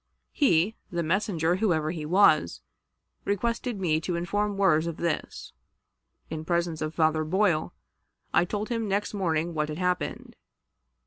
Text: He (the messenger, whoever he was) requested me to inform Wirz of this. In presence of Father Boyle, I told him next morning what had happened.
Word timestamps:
He 0.31 0.75
(the 0.89 1.03
messenger, 1.03 1.57
whoever 1.57 1.91
he 1.91 2.07
was) 2.07 2.59
requested 3.23 3.79
me 3.79 4.01
to 4.01 4.15
inform 4.15 4.57
Wirz 4.57 4.87
of 4.87 4.97
this. 4.97 5.53
In 6.31 6.43
presence 6.43 6.81
of 6.81 6.95
Father 6.95 7.23
Boyle, 7.23 7.71
I 8.33 8.43
told 8.45 8.69
him 8.69 8.87
next 8.87 9.13
morning 9.13 9.53
what 9.53 9.69
had 9.69 9.77
happened. 9.77 10.37